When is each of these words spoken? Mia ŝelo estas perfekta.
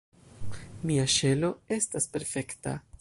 Mia 0.91 1.03
ŝelo 1.17 1.53
estas 1.77 2.09
perfekta. 2.17 2.75